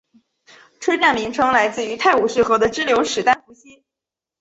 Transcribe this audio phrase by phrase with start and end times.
[0.79, 3.83] 车站名称来自于泰晤士河的支流史丹佛溪。